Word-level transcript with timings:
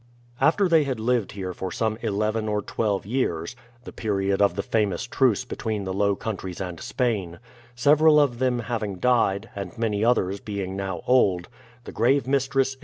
After 0.39 0.67
they 0.67 0.83
had 0.83 0.99
lived 0.99 1.33
here 1.33 1.53
for 1.53 1.71
some 1.71 1.95
eleven 2.01 2.49
or 2.49 2.63
twelve 2.63 3.05
years,— 3.05 3.55
the 3.83 3.93
period 3.93 4.41
of 4.41 4.55
the 4.55 4.63
famous 4.63 5.03
truce 5.03 5.45
between 5.45 5.83
the 5.83 5.93
Low 5.93 6.15
Countries 6.15 6.59
and 6.59 6.79
Spain,— 6.79 7.37
several 7.75 8.19
of 8.19 8.39
them 8.39 8.61
having 8.61 8.95
died, 8.95 9.51
and 9.55 9.77
many 9.77 10.03
others 10.03 10.39
being 10.39 10.75
now 10.75 11.03
old, 11.05 11.49
the 11.83 11.91
grave 11.91 12.25
mistress. 12.27 12.77